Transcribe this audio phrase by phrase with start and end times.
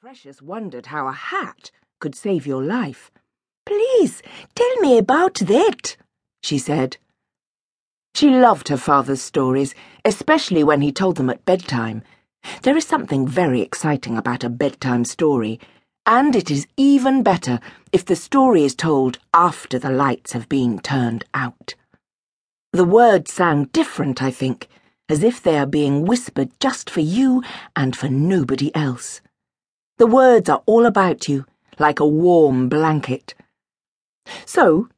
[0.00, 3.10] Precious wondered how a hat could save your life.
[3.66, 4.22] Please,
[4.54, 5.98] tell me about that,
[6.42, 6.96] she said.
[8.14, 12.02] She loved her father's stories, especially when he told them at bedtime.
[12.62, 15.60] There is something very exciting about a bedtime story,
[16.06, 17.60] and it is even better
[17.92, 21.74] if the story is told after the lights have been turned out.
[22.72, 24.66] The words sound different, I think,
[25.10, 27.42] as if they are being whispered just for you
[27.76, 29.20] and for nobody else.
[30.00, 31.44] The words are all about you,
[31.78, 33.34] like a warm blanket.
[34.46, 34.88] So,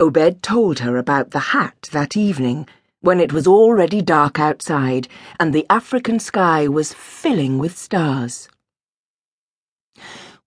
[0.00, 2.66] Obed told her about the hat that evening,
[3.02, 8.48] when it was already dark outside and the African sky was filling with stars.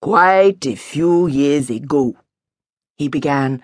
[0.01, 2.15] Quite a few years ago,
[2.97, 3.61] he began,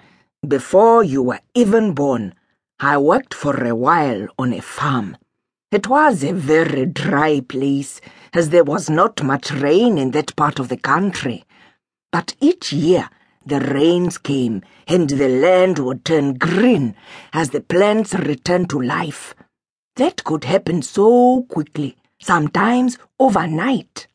[0.47, 2.35] before you were even born,
[2.79, 5.17] I worked for a while on a farm.
[5.75, 7.99] It was a very dry place,
[8.31, 11.43] as there was not much rain in that part of the country.
[12.13, 13.09] But each year
[13.45, 16.95] the rains came, and the land would turn green
[17.33, 19.35] as the plants returned to life.
[19.97, 24.07] That could happen so quickly, sometimes overnight.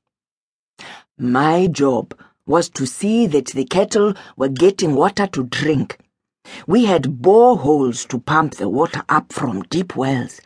[1.19, 5.99] My job was to see that the cattle were getting water to drink.
[6.67, 10.41] We had boreholes to pump the water up from deep wells.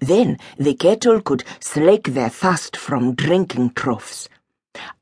[0.00, 4.28] Then the cattle could slake their thirst from drinking troughs.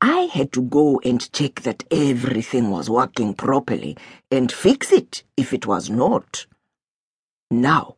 [0.01, 3.97] I had to go and check that everything was working properly
[4.31, 6.45] and fix it if it was not.
[7.51, 7.95] Now,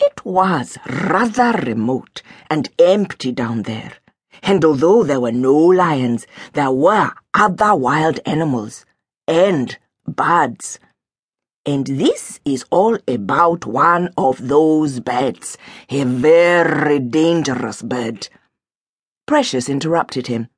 [0.00, 3.94] it was rather remote and empty down there,
[4.42, 8.84] and although there were no lions, there were other wild animals
[9.26, 10.78] and birds
[11.66, 15.58] and this is all about one of those birds,
[15.90, 18.28] a very dangerous bird.
[19.26, 20.48] Precious interrupted him.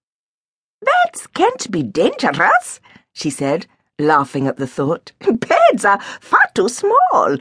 [0.83, 2.81] Birds can't be dangerous,
[3.15, 3.67] she said,
[3.99, 5.13] laughing at the thought.
[5.21, 7.39] Birds are far too small.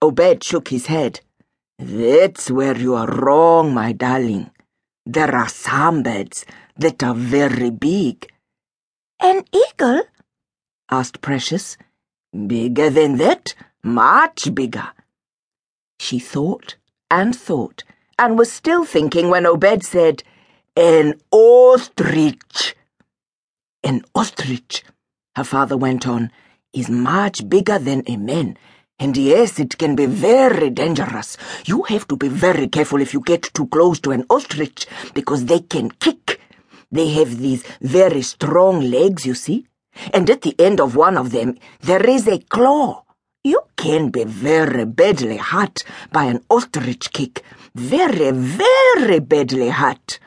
[0.00, 1.20] Obed shook his head.
[1.78, 4.50] That's where you are wrong, my darling.
[5.04, 6.46] There are some birds
[6.76, 8.28] that are very big.
[9.20, 10.04] An eagle?
[10.90, 11.76] asked Precious.
[12.32, 14.88] Bigger than that, much bigger.
[16.00, 16.76] She thought
[17.10, 17.84] and thought
[18.18, 20.22] and was still thinking when Obed said,
[20.74, 22.74] An ostrich.
[23.84, 24.82] An ostrich,
[25.36, 26.30] her father went on,
[26.72, 28.56] is much bigger than a man.
[28.98, 31.36] And yes, it can be very dangerous.
[31.66, 35.44] You have to be very careful if you get too close to an ostrich because
[35.44, 36.40] they can kick.
[36.90, 39.66] They have these very strong legs, you see
[40.12, 43.04] and at the end of one of them there is a claw.
[43.44, 45.82] You can be very badly hurt
[46.12, 47.42] by an ostrich kick.
[47.74, 50.20] Very, very badly hurt.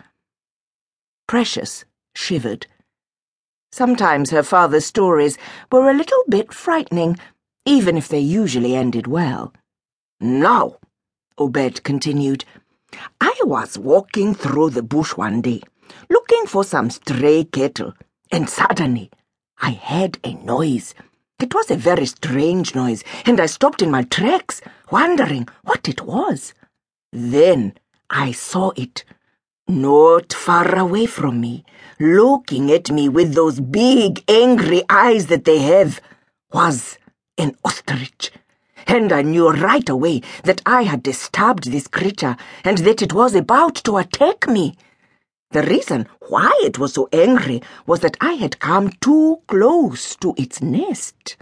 [1.28, 2.68] Precious shivered.
[3.72, 5.38] Sometimes her father's stories
[5.72, 7.18] were a little bit frightening,
[7.66, 9.54] even if they usually ended well.
[10.20, 10.78] Now,
[11.38, 12.46] Obed continued,
[13.20, 15.62] I was walking through the bush one day,
[16.10, 17.94] looking for some stray cattle,
[18.32, 19.12] and suddenly
[19.60, 20.94] I heard a noise.
[21.40, 24.62] It was a very strange noise, and I stopped in my tracks,
[24.92, 26.54] wondering what it was.
[27.12, 27.74] Then
[28.10, 29.04] I saw it,
[29.68, 31.66] not far away from me,
[32.00, 36.02] looking at me with those big, angry eyes that they have,
[36.54, 36.98] was
[37.38, 38.32] an ostrich.
[38.88, 43.34] And I knew right away that I had disturbed this creature and that it was
[43.34, 44.78] about to attack me.
[45.52, 50.34] The reason why it was so angry was that I had come too close to
[50.38, 51.38] its nest.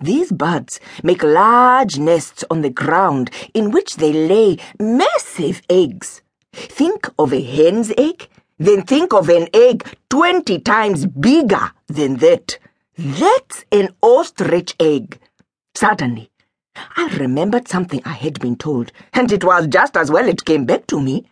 [0.00, 6.22] These birds make large nests on the ground in which they lay massive eggs.
[6.52, 8.28] Think of a hen's egg,
[8.58, 12.58] then think of an egg 20 times bigger than that.
[12.96, 15.18] That's an ostrich egg.
[15.74, 16.30] Suddenly,
[16.96, 20.64] I remembered something I had been told, and it was just as well it came
[20.64, 21.26] back to me.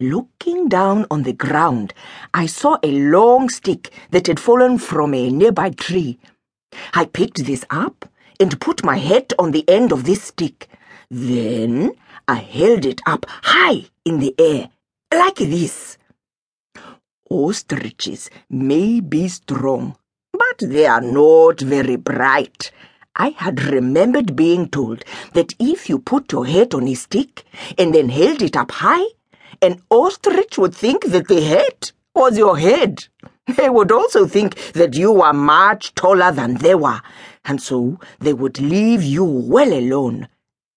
[0.00, 1.94] Looking down on the ground,
[2.34, 6.18] I saw a long stick that had fallen from a nearby tree.
[6.94, 8.04] I picked this up
[8.40, 10.68] and put my head on the end of this stick.
[11.12, 11.92] Then
[12.26, 14.70] I held it up high in the air,
[15.12, 15.96] like this.
[17.30, 19.96] Ostriches may be strong,
[20.32, 22.72] but they are not very bright.
[23.14, 25.04] I had remembered being told
[25.34, 27.44] that if you put your head on a stick
[27.78, 29.06] and then held it up high,
[29.60, 33.06] an ostrich would think that the head was your head.
[33.46, 37.00] They would also think that you were much taller than they were,
[37.44, 40.28] and so they would leave you well alone.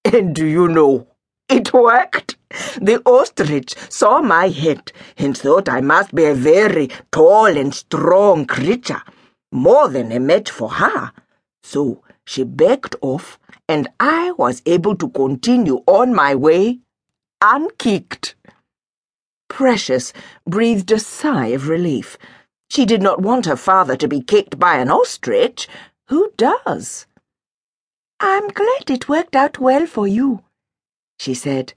[0.04, 1.08] And do you know,
[1.50, 2.36] it worked.
[2.82, 8.46] The ostrich saw my head and thought I must be a very tall and strong
[8.46, 9.02] creature,
[9.52, 11.12] more than a match for her.
[11.64, 16.80] So she backed off, and I was able to continue on my way
[17.42, 18.36] unkicked.
[19.58, 20.14] Precious
[20.46, 22.16] breathed a sigh of relief.
[22.70, 25.68] She did not want her father to be kicked by an ostrich.
[26.10, 27.08] Who does?
[28.20, 30.44] I'm glad it worked out well for you,
[31.18, 31.74] she said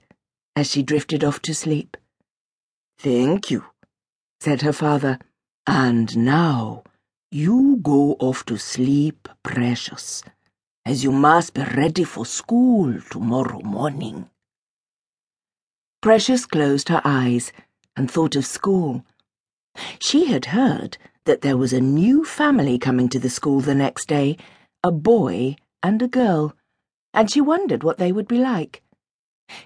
[0.55, 1.97] as she drifted off to sleep.
[2.99, 3.65] Thank you,
[4.39, 5.17] said her father.
[5.65, 6.83] And now
[7.31, 10.21] you go off to sleep, precious,
[10.85, 14.29] as you must be ready for school tomorrow morning.
[15.99, 17.51] Precious closed her eyes
[17.95, 19.05] and thought of school.
[19.99, 24.07] She had heard that there was a new family coming to the school the next
[24.07, 24.37] day,
[24.83, 26.55] a boy and a girl,
[27.13, 28.81] and she wondered what they would be like.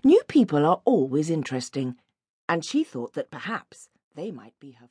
[0.04, 1.96] New people are always interesting,
[2.50, 4.84] and she thought that perhaps they might be her.